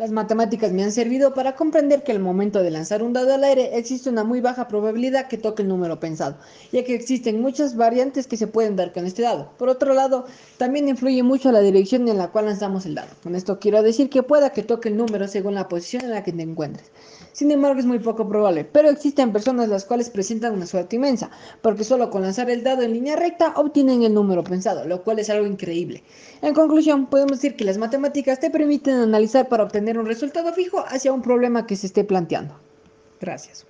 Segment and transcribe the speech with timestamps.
[0.00, 3.44] Las matemáticas me han servido para comprender que al momento de lanzar un dado al
[3.44, 6.38] aire existe una muy baja probabilidad que toque el número pensado,
[6.72, 9.50] ya que existen muchas variantes que se pueden dar con este dado.
[9.58, 10.24] Por otro lado,
[10.56, 13.10] también influye mucho la dirección en la cual lanzamos el dado.
[13.22, 16.24] Con esto quiero decir que pueda que toque el número según la posición en la
[16.24, 16.90] que te encuentres.
[17.32, 21.30] Sin embargo, es muy poco probable, pero existen personas las cuales presentan una suerte inmensa,
[21.62, 25.18] porque solo con lanzar el dado en línea recta obtienen el número pensado, lo cual
[25.18, 26.02] es algo increíble.
[26.42, 30.84] En conclusión, podemos decir que las matemáticas te permiten analizar para obtener un resultado fijo
[30.86, 32.54] hacia un problema que se esté planteando.
[33.20, 33.66] Gracias.